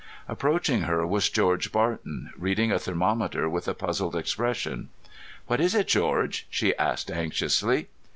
[0.27, 4.89] Approaching her was George Barton, reading a thermometer with a puzzled expression.
[5.45, 7.85] "What is it, George?" she asked anxiously.